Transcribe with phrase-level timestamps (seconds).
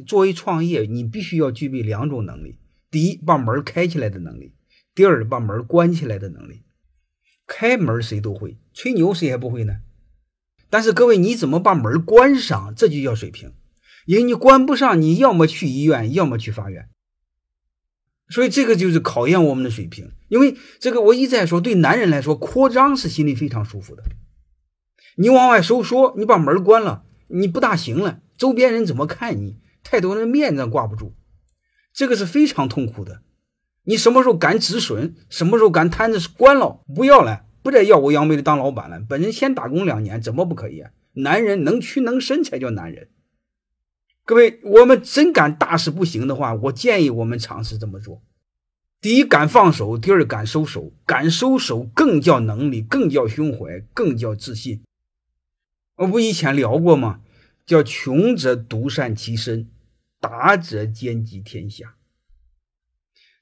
[0.00, 2.58] 作为创业，你必须要具备两种能力：
[2.90, 4.52] 第一，把门开起来的能力；
[4.94, 6.62] 第二，把门关起来的能力。
[7.46, 9.78] 开门谁都会，吹牛谁还不会呢？
[10.68, 12.72] 但是各位，你怎么把门关上？
[12.76, 13.52] 这就叫水平。
[14.06, 16.88] 因为你关不上，你要么去医院，要么去法院。
[18.28, 20.12] 所以这个就是考验我们的水平。
[20.28, 24.04] 因为这个，我一再说，对男人来说，扩张是心里非常舒服的。
[25.16, 29.58] 你往外收缩，你把门关了，你不大行了，周边人怎么看你？
[29.90, 31.14] 太多人面子挂不住，
[31.92, 33.22] 这个是非常痛苦的。
[33.82, 35.16] 你什么时候敢止损？
[35.28, 36.80] 什么时候敢摊子关了？
[36.94, 39.00] 不要了，不再耀武扬威的当老板了。
[39.00, 40.84] 本人先打工两年，怎么不可以？
[41.14, 43.08] 男人能屈能伸才叫男人。
[44.24, 48.22] 各位，我们真敢大事不行的话，我建议我们尝试这么做。
[49.00, 50.92] 第一，敢放手；第二，敢收手。
[51.04, 54.84] 敢收手更叫能力，更叫胸怀，更叫自信。
[55.96, 57.22] 我不以前聊过吗？
[57.66, 59.68] 叫穷则独善其身，
[60.20, 61.96] 达者兼济天下。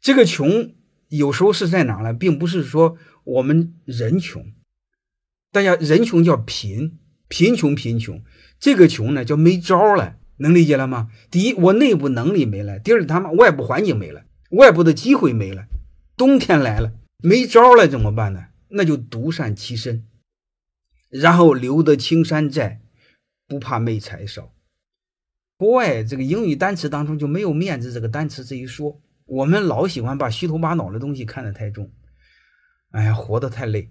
[0.00, 0.74] 这个穷
[1.08, 2.14] 有时候是在哪呢？
[2.14, 4.52] 并不是说我们人穷，
[5.50, 6.98] 大家人穷叫贫，
[7.28, 8.22] 贫穷贫穷。
[8.60, 10.16] 这个穷呢叫没招了。
[10.40, 11.10] 能理解了吗？
[11.32, 15.66] 第一，我内部能力没了；第二，他妈外部环境没了，外部的机会没了。
[16.16, 18.44] 冬天来了，没招了，怎么办呢？
[18.68, 20.06] 那就独善其身，
[21.08, 22.80] 然后留得青山在，
[23.48, 24.54] 不怕没柴烧。
[25.58, 31.92] 国外这个英语单词当中就没有面子这个单词这一说，我们老喜欢把虚头巴脑的东西看得太重。
[32.90, 33.90] 哎呀，活得太累，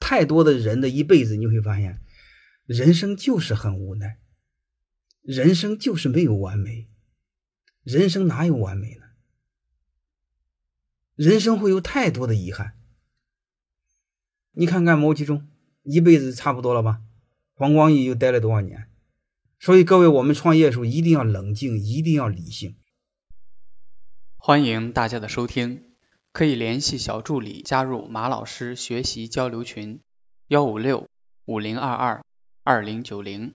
[0.00, 2.02] 太多的人的一辈子，你会发现，
[2.66, 4.18] 人生就是很无奈。
[5.22, 6.88] 人生就是没有完美，
[7.84, 9.02] 人生哪有完美呢？
[11.14, 12.72] 人生会有太多的遗憾。
[14.52, 15.48] 你看看毛其中，
[15.84, 17.00] 一辈子差不多了吧？
[17.54, 18.88] 黄光裕又待了多少年？
[19.62, 22.76] 所以各位，我们创业的时候一定要冷静，一定要理性。
[24.38, 25.84] 欢迎大家的收听，
[26.32, 30.00] 可以联系小助理加入马老师学习交流群：
[30.48, 31.06] 幺五六
[31.44, 32.24] 五零二二
[32.64, 33.52] 二零九零。